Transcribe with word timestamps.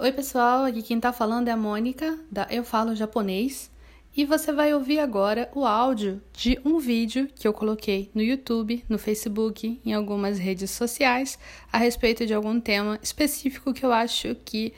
Oi, 0.00 0.12
pessoal, 0.12 0.64
aqui 0.64 0.80
quem 0.80 1.00
tá 1.00 1.12
falando 1.12 1.48
é 1.48 1.50
a 1.50 1.56
Mônica, 1.56 2.16
da 2.30 2.46
Eu 2.48 2.62
Falo 2.62 2.94
Japonês, 2.94 3.68
e 4.16 4.24
você 4.24 4.52
vai 4.52 4.72
ouvir 4.72 5.00
agora 5.00 5.50
o 5.52 5.66
áudio 5.66 6.22
de 6.32 6.56
um 6.64 6.78
vídeo 6.78 7.28
que 7.34 7.48
eu 7.48 7.52
coloquei 7.52 8.08
no 8.14 8.22
YouTube, 8.22 8.84
no 8.88 8.96
Facebook, 8.96 9.80
em 9.84 9.92
algumas 9.92 10.38
redes 10.38 10.70
sociais, 10.70 11.36
a 11.72 11.78
respeito 11.78 12.24
de 12.24 12.32
algum 12.32 12.60
tema 12.60 12.96
específico 13.02 13.74
que 13.74 13.84
eu 13.84 13.92
acho 13.92 14.36
que 14.44 14.72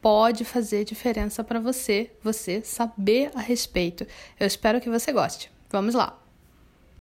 pode 0.00 0.42
fazer 0.42 0.86
diferença 0.86 1.44
para 1.44 1.60
você, 1.60 2.10
você 2.22 2.62
saber 2.62 3.30
a 3.34 3.42
respeito. 3.42 4.06
Eu 4.40 4.46
espero 4.46 4.80
que 4.80 4.88
você 4.88 5.12
goste. 5.12 5.50
Vamos 5.68 5.94
lá. 5.94 6.18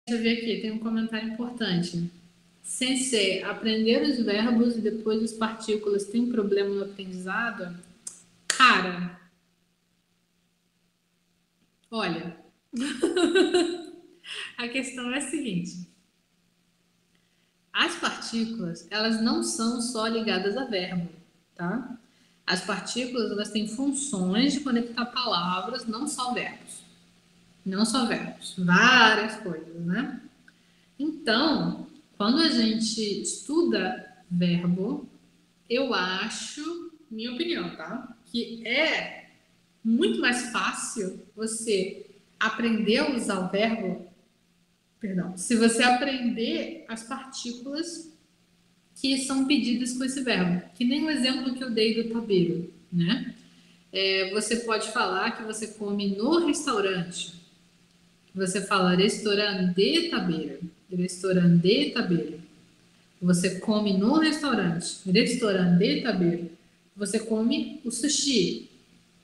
Deixa 0.09 0.21
eu 0.21 0.25
ver 0.25 0.37
aqui, 0.37 0.63
tem 0.63 0.73
um 0.73 0.81
comentário 0.81 1.29
importante. 1.29 2.11
Sensei, 2.63 3.43
aprender 3.43 4.03
os 4.03 4.25
verbos 4.25 4.77
e 4.77 4.81
depois 4.81 5.23
as 5.23 5.33
partículas 5.33 6.07
tem 6.07 6.31
problema 6.31 6.71
no 6.71 6.85
aprendizado? 6.85 7.77
Cara, 8.47 9.21
olha, 11.91 12.37
a 14.57 14.69
questão 14.69 15.13
é 15.13 15.19
a 15.19 15.21
seguinte. 15.21 15.91
As 17.73 17.97
partículas, 17.97 18.87
elas 18.91 19.21
não 19.21 19.43
são 19.43 19.81
só 19.81 20.07
ligadas 20.07 20.57
a 20.57 20.65
verbo, 20.65 21.09
tá? 21.57 21.99
As 22.47 22.61
partículas, 22.61 23.31
elas 23.31 23.51
têm 23.51 23.67
funções 23.67 24.53
de 24.53 24.61
conectar 24.61 25.07
palavras, 25.07 25.87
não 25.87 26.07
só 26.07 26.33
verbos. 26.33 26.83
Não 27.65 27.85
só 27.85 28.07
verbos, 28.07 28.55
várias 28.59 29.37
coisas, 29.37 29.85
né? 29.85 30.21
Então, 30.99 31.87
quando 32.23 32.39
a 32.39 32.49
gente 32.51 33.21
estuda 33.21 34.15
verbo, 34.31 35.09
eu 35.69 35.93
acho, 35.93 36.93
minha 37.11 37.33
opinião, 37.33 37.75
tá? 37.75 38.17
Que 38.27 38.65
é 38.65 39.31
muito 39.83 40.21
mais 40.21 40.53
fácil 40.53 41.21
você 41.35 42.07
aprender 42.39 42.99
a 42.99 43.11
usar 43.11 43.41
o 43.41 43.51
verbo, 43.51 44.07
perdão, 45.01 45.37
se 45.37 45.57
você 45.57 45.83
aprender 45.83 46.85
as 46.87 47.03
partículas 47.03 48.13
que 48.95 49.19
são 49.19 49.45
pedidas 49.45 49.95
com 49.95 50.05
esse 50.05 50.23
verbo, 50.23 50.63
que 50.77 50.85
nem 50.85 51.05
o 51.05 51.11
exemplo 51.11 51.57
que 51.57 51.65
eu 51.65 51.71
dei 51.73 52.05
do 52.05 52.15
tabeiro, 52.15 52.73
né? 52.93 53.35
É, 53.93 54.31
você 54.33 54.59
pode 54.59 54.93
falar 54.93 55.33
que 55.33 55.43
você 55.43 55.67
come 55.67 56.15
no 56.15 56.47
restaurante, 56.47 57.35
você 58.33 58.61
fala 58.65 58.95
restaurante 58.95 59.75
de 59.75 60.09
tabeiro 60.09 60.71
restaurante 60.97 61.63
de 61.63 61.91
tabeiro. 61.91 62.41
Você 63.21 63.61
come 63.61 63.97
no 63.97 64.19
restaurante, 64.19 64.99
restaurante 65.07 65.79
de 65.79 66.03
tabeiro. 66.03 66.51
Você 66.97 67.21
come 67.21 67.81
o 67.85 67.91
sushi, 67.91 68.69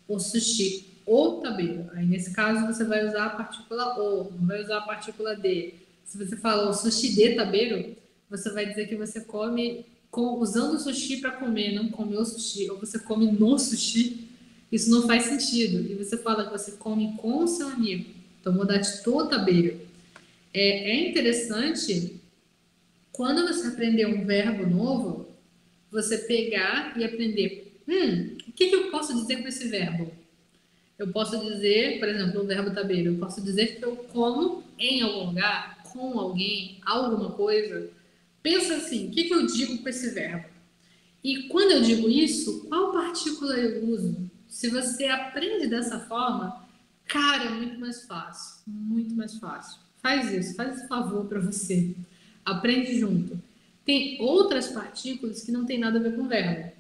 o 0.07 0.19
sushi 0.19 0.87
o 1.05 1.41
tabeiro. 1.41 1.91
Aí 1.95 2.07
nesse 2.07 2.33
caso 2.33 2.67
você 2.67 2.85
vai 2.85 3.07
usar 3.07 3.27
a 3.27 3.31
partícula 3.31 3.99
o, 3.99 4.31
não 4.39 4.47
vai 4.47 4.63
usar 4.63 4.79
a 4.79 4.83
partícula 4.83 5.35
de. 5.35 5.75
Se 6.05 6.17
você 6.17 6.37
fala 6.37 6.71
o 6.71 6.73
sushi 6.73 7.15
de 7.15 7.35
tabeiro, 7.35 7.97
você 8.31 8.51
vai 8.51 8.67
dizer 8.67 8.89
que 8.89 8.97
você 8.97 9.23
come 9.23 9.85
com, 10.11 10.39
usando 10.39 10.75
o 10.75 10.79
sushi 10.79 11.19
para 11.19 11.33
comer, 11.33 11.75
não 11.75 11.89
come 11.89 12.17
o 12.17 12.25
sushi, 12.25 12.71
ou 12.71 12.79
você 12.79 12.99
come 12.99 13.31
no 13.33 13.59
sushi. 13.59 14.29
Isso 14.71 14.91
não 14.91 15.07
faz 15.07 15.25
sentido. 15.25 15.91
E 15.91 15.95
você 15.95 16.17
fala 16.19 16.45
que 16.45 16.53
você 16.53 16.73
come 16.73 17.15
com 17.17 17.43
o 17.43 17.49
seu 17.49 17.69
amigo. 17.69 18.11
Então, 18.41 18.53
modate 18.53 19.03
to 19.03 19.27
tabeiro 19.27 19.88
é, 20.53 20.91
é 20.91 21.09
interessante 21.09 22.21
quando 23.13 23.47
você 23.47 23.69
aprender 23.69 24.07
um 24.07 24.25
verbo 24.25 24.67
novo, 24.67 25.29
você 25.91 26.19
pegar 26.19 26.97
e 26.97 27.05
aprender. 27.05 27.81
Hum, 27.89 28.37
o 28.47 28.53
que, 28.53 28.69
que 28.69 28.75
eu 28.75 28.91
posso 28.91 29.15
dizer 29.15 29.43
com 29.43 29.49
esse 29.49 29.69
verbo? 29.69 30.13
Eu 30.99 31.09
posso 31.09 31.39
dizer, 31.45 31.99
por 31.99 32.09
exemplo, 32.09 32.43
o 32.43 32.47
verbo 32.47 32.73
tabeiro, 32.73 33.13
eu 33.13 33.19
posso 33.19 33.41
dizer 33.43 33.77
que 33.77 33.85
eu 33.85 33.97
como 33.97 34.63
em 34.79 35.03
algum 35.03 35.27
lugar, 35.27 35.83
com 35.85 36.19
alguém, 36.19 36.81
alguma 36.85 37.33
coisa. 37.33 37.91
Pensa 38.43 38.77
assim, 38.77 39.09
o 39.09 39.11
que, 39.11 39.25
que 39.25 39.35
eu 39.35 39.47
digo 39.47 39.79
com 39.79 39.89
esse 39.89 40.11
verbo? 40.11 40.49
E 41.23 41.49
quando 41.49 41.73
eu 41.73 41.83
digo 41.83 42.09
isso, 42.09 42.67
qual 42.69 42.93
partícula 42.93 43.57
eu 43.57 43.85
uso? 43.87 44.31
Se 44.47 44.71
você 44.71 45.07
aprende 45.07 45.67
dessa 45.67 45.99
forma, 46.01 46.65
cara, 47.07 47.45
é 47.45 47.51
muito 47.51 47.81
mais 47.81 48.07
fácil, 48.07 48.63
muito 48.67 49.15
mais 49.15 49.37
fácil. 49.39 49.88
Faz 50.03 50.33
isso, 50.33 50.55
faz 50.55 50.77
esse 50.77 50.89
favor 50.89 51.27
para 51.27 51.41
você. 51.41 51.95
Aprende 52.45 52.99
junto. 52.99 53.41
Tem 53.85 54.21
outras 54.21 54.69
partículas 54.69 55.43
que 55.43 55.53
não 55.53 55.65
tem 55.65 55.79
nada 55.79 55.99
a 55.99 56.03
ver 56.03 56.15
com 56.15 56.29
verbo. 56.29 56.73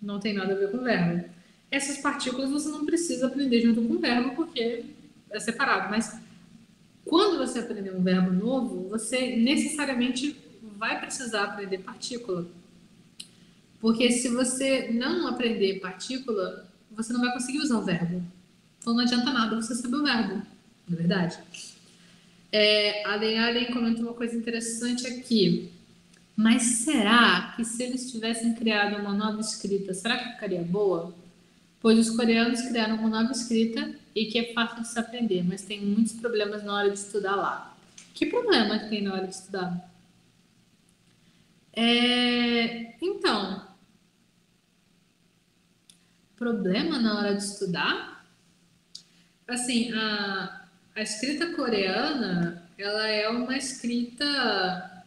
Não 0.00 0.20
tem 0.20 0.34
nada 0.34 0.52
a 0.52 0.56
ver 0.56 0.70
com 0.70 0.78
verbo. 0.78 1.24
Essas 1.70 1.98
partículas 1.98 2.50
você 2.50 2.68
não 2.68 2.84
precisa 2.84 3.26
aprender 3.26 3.60
junto 3.60 3.82
com 3.82 3.98
verbo 3.98 4.34
porque 4.36 4.84
é 5.30 5.40
separado. 5.40 5.90
Mas 5.90 6.18
quando 7.04 7.38
você 7.38 7.60
aprender 7.60 7.94
um 7.94 8.02
verbo 8.02 8.32
novo, 8.32 8.88
você 8.88 9.36
necessariamente 9.36 10.36
vai 10.76 11.00
precisar 11.00 11.44
aprender 11.44 11.78
partícula. 11.78 12.46
Porque 13.80 14.10
se 14.10 14.28
você 14.28 14.90
não 14.90 15.26
aprender 15.28 15.80
partícula, 15.80 16.66
você 16.90 17.12
não 17.12 17.20
vai 17.20 17.32
conseguir 17.32 17.60
usar 17.60 17.78
o 17.78 17.84
verbo. 17.84 18.22
Então 18.78 18.94
não 18.94 19.00
adianta 19.00 19.32
nada 19.32 19.56
você 19.56 19.74
saber 19.74 19.96
o 19.96 20.04
verbo, 20.04 20.34
não 20.88 20.94
é 20.94 20.96
verdade? 20.96 21.38
É, 22.58 23.04
a 23.04 23.12
Allen 23.12 23.70
comentou 23.70 24.04
uma 24.04 24.14
coisa 24.14 24.34
interessante 24.34 25.06
aqui. 25.06 25.70
Mas 26.34 26.62
será 26.62 27.52
que 27.54 27.62
se 27.62 27.82
eles 27.82 28.10
tivessem 28.10 28.54
criado 28.54 28.98
uma 28.98 29.12
nova 29.12 29.42
escrita, 29.42 29.92
será 29.92 30.16
que 30.16 30.30
ficaria 30.32 30.62
boa? 30.62 31.14
Pois 31.82 31.98
os 31.98 32.16
coreanos 32.16 32.62
criaram 32.62 32.96
uma 32.96 33.10
nova 33.10 33.30
escrita 33.30 33.94
e 34.14 34.24
que 34.24 34.38
é 34.38 34.54
fácil 34.54 34.80
de 34.80 34.88
se 34.88 34.98
aprender, 34.98 35.44
mas 35.44 35.66
tem 35.66 35.84
muitos 35.84 36.14
problemas 36.14 36.64
na 36.64 36.74
hora 36.74 36.90
de 36.90 36.98
estudar 36.98 37.36
lá. 37.36 37.76
Que 38.14 38.24
problema 38.24 38.78
que 38.78 38.88
tem 38.88 39.02
na 39.02 39.12
hora 39.12 39.26
de 39.26 39.34
estudar? 39.34 39.92
É, 41.74 42.94
então, 43.02 43.66
problema 46.36 46.98
na 46.98 47.18
hora 47.18 47.34
de 47.34 47.42
estudar? 47.42 48.26
Assim, 49.46 49.92
a, 49.92 50.55
a 50.96 51.02
escrita 51.02 51.52
coreana, 51.52 52.62
ela 52.78 53.06
é 53.06 53.28
uma 53.28 53.56
escrita 53.56 55.04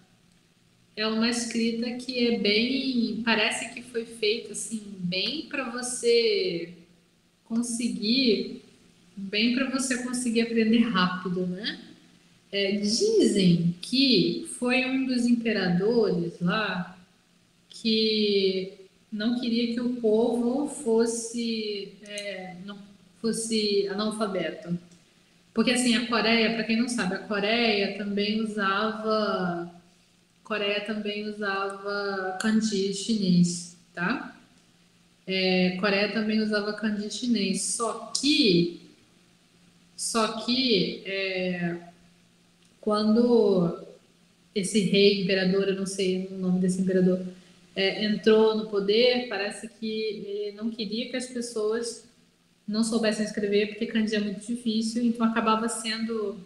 é 0.96 1.08
uma 1.08 1.30
escrita 1.30 1.92
que 1.94 2.28
é 2.28 2.38
bem, 2.38 3.22
parece 3.24 3.74
que 3.74 3.82
foi 3.82 4.06
feita 4.06 4.52
assim, 4.52 4.84
bem 5.00 5.48
para 5.48 5.70
você 5.70 6.74
conseguir, 7.46 8.62
bem 9.16 9.56
para 9.56 9.70
você 9.70 10.04
conseguir 10.04 10.42
aprender 10.42 10.80
rápido, 10.80 11.48
né? 11.48 11.80
É, 12.52 12.74
dizem 12.74 13.74
que 13.82 14.46
foi 14.60 14.86
um 14.86 15.06
dos 15.06 15.26
imperadores 15.26 16.34
lá 16.42 17.00
que 17.70 18.74
não 19.12 19.40
queria 19.40 19.74
que 19.74 19.80
o 19.80 19.96
povo 20.02 20.68
fosse, 20.68 21.94
é, 22.04 22.58
não 22.66 22.78
fosse 23.22 23.88
analfabeto. 23.88 24.78
Porque 25.54 25.72
assim, 25.72 25.96
a 25.96 26.08
Coreia, 26.08 26.54
para 26.54 26.64
quem 26.64 26.78
não 26.78 26.88
sabe, 26.88 27.16
a 27.16 27.20
Coreia 27.20 27.98
também 27.98 28.42
usava 28.42 29.72
Coreia 30.44 30.82
também 30.82 31.30
usava 31.30 32.38
kanji 32.42 32.92
chinês, 32.92 33.78
tá? 33.94 34.36
É, 35.28 35.78
Coreia 35.80 36.12
também 36.12 36.42
usava 36.42 36.74
kanji 36.74 37.12
chinês, 37.12 37.62
só 37.62 38.12
que 38.20 38.82
só 39.96 40.44
que 40.44 41.04
é, 41.06 41.78
quando 42.82 43.86
esse 44.56 44.80
rei 44.80 45.22
imperador, 45.22 45.68
eu 45.68 45.76
não 45.76 45.86
sei 45.86 46.28
o 46.32 46.36
nome 46.36 46.60
desse 46.60 46.82
imperador, 46.82 47.24
é, 47.76 48.06
entrou 48.06 48.56
no 48.56 48.70
poder, 48.70 49.28
parece 49.28 49.68
que 49.68 49.86
ele 49.86 50.52
não 50.54 50.72
queria 50.72 51.10
que 51.10 51.18
as 51.18 51.28
pessoas 51.28 52.06
não 52.70 52.84
soubessem 52.84 53.26
escrever 53.26 53.70
porque 53.70 53.88
kanji 53.88 54.16
é 54.16 54.20
muito 54.20 54.46
difícil, 54.46 55.04
então 55.04 55.26
acabava 55.26 55.68
sendo 55.68 56.38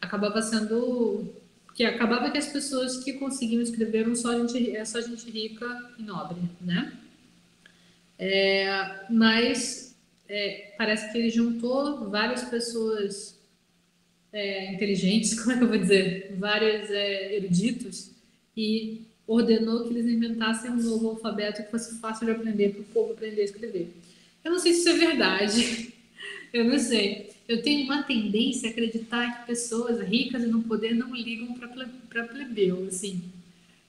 acabava 0.00 0.40
sendo 0.40 1.34
que 1.74 1.84
acabava 1.84 2.30
que 2.30 2.38
as 2.38 2.46
pessoas 2.46 3.02
que 3.02 3.14
conseguiam 3.14 3.60
escrever 3.60 4.02
eram 4.02 4.14
só 4.14 4.32
gente 4.38 4.76
é 4.76 4.84
só 4.84 5.00
gente 5.00 5.28
rica 5.28 5.66
e 5.98 6.02
nobre, 6.04 6.38
né? 6.60 6.92
É, 8.16 9.06
mas 9.10 9.94
é, 10.28 10.72
parece 10.78 11.10
que 11.10 11.18
ele 11.18 11.30
juntou 11.30 12.08
várias 12.08 12.44
pessoas 12.44 13.36
é, 14.32 14.72
inteligentes, 14.72 15.34
como 15.42 15.52
é 15.52 15.58
que 15.58 15.64
eu 15.64 15.68
vou 15.68 15.78
dizer, 15.78 16.36
vários 16.38 16.88
é, 16.90 17.34
eruditos 17.34 18.12
e 18.56 19.02
ordenou 19.26 19.82
que 19.82 19.90
eles 19.90 20.06
inventassem 20.06 20.70
um 20.70 20.76
novo 20.76 21.08
alfabeto 21.08 21.64
que 21.64 21.70
fosse 21.72 21.98
fácil 21.98 22.26
de 22.26 22.32
aprender 22.32 22.70
para 22.70 22.82
o 22.82 22.84
povo 22.84 23.12
aprender 23.12 23.40
a 23.40 23.44
escrever. 23.44 23.92
Eu 24.46 24.52
não 24.52 24.58
sei 24.60 24.72
se 24.72 24.80
isso 24.80 24.88
é 24.90 24.92
verdade. 24.94 25.92
Eu 26.52 26.64
não 26.64 26.78
sei. 26.78 27.30
Eu 27.48 27.62
tenho 27.62 27.84
uma 27.84 28.04
tendência 28.04 28.68
a 28.68 28.72
acreditar 28.72 29.40
que 29.40 29.46
pessoas 29.46 30.00
ricas 30.00 30.42
e 30.44 30.46
no 30.46 30.62
poder 30.62 30.94
não 30.94 31.14
ligam 31.14 31.52
para 32.08 32.24
plebeu, 32.24 32.86
assim. 32.88 33.22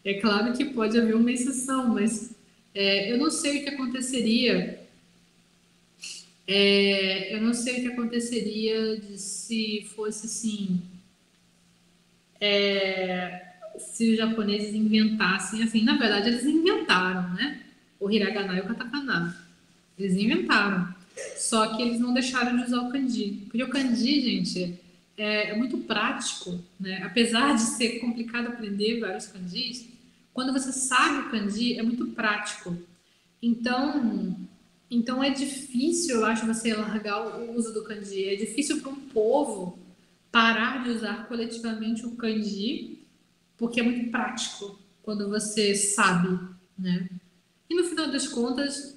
É 0.03 0.15
claro 0.15 0.53
que 0.57 0.65
pode 0.65 0.97
haver 0.99 1.15
uma 1.15 1.31
exceção, 1.31 1.93
mas 1.93 2.35
É, 2.73 3.11
eu 3.11 3.17
não 3.17 3.31
sei 3.31 3.59
o 3.59 3.63
que 3.63 3.69
aconteceria. 3.69 4.79
É, 6.45 7.35
eu 7.35 7.41
não 7.41 7.53
sei 7.53 7.79
o 7.79 7.81
que 7.81 7.87
aconteceria 7.87 9.01
se 9.17 9.85
fosse 9.95 10.25
assim. 10.27 10.81
É, 12.39 13.45
se 13.77 14.11
os 14.11 14.17
japoneses 14.17 14.73
inventassem 14.73 15.63
assim. 15.63 15.83
Na 15.83 15.97
verdade, 15.97 16.29
eles 16.29 16.45
inventaram, 16.45 17.33
né? 17.33 17.61
O 17.99 18.09
hiragana 18.11 18.55
e 18.55 18.61
o 18.61 18.65
katakana. 18.67 19.46
Eles 19.97 20.15
inventaram. 20.15 20.93
Só 21.37 21.75
que 21.75 21.81
eles 21.81 21.99
não 21.99 22.13
deixaram 22.13 22.55
de 22.57 22.63
usar 22.63 22.81
o 22.81 22.91
kanji. 22.91 23.43
Porque 23.47 23.63
o 23.63 23.69
kanji, 23.69 24.21
gente, 24.21 24.79
é, 25.17 25.51
é 25.51 25.55
muito 25.55 25.79
prático, 25.79 26.59
né? 26.79 27.01
Apesar 27.03 27.55
de 27.55 27.61
ser 27.61 27.99
complicado 27.99 28.47
aprender 28.47 28.99
vários 28.99 29.27
kanjis, 29.27 29.89
quando 30.33 30.53
você 30.53 30.71
sabe 30.71 31.27
o 31.27 31.31
kanji, 31.31 31.79
é 31.79 31.81
muito 31.81 32.07
prático. 32.07 32.77
Então, 33.41 34.37
então 34.89 35.23
é 35.23 35.31
difícil, 35.31 36.17
eu 36.17 36.25
acho, 36.25 36.45
você 36.45 36.73
largar 36.73 37.39
o 37.39 37.55
uso 37.55 37.73
do 37.73 37.83
kanji. 37.83 38.25
É 38.25 38.35
difícil 38.35 38.81
para 38.81 38.91
um 38.91 38.99
povo 39.09 39.79
parar 40.31 40.83
de 40.83 40.91
usar 40.91 41.27
coletivamente 41.27 42.05
o 42.05 42.11
kanji, 42.11 42.99
porque 43.57 43.79
é 43.79 43.83
muito 43.83 44.11
prático 44.11 44.79
quando 45.01 45.27
você 45.29 45.73
sabe, 45.73 46.37
né? 46.77 47.09
E 47.69 47.75
no 47.75 47.83
final 47.85 48.11
das 48.11 48.27
contas, 48.27 48.96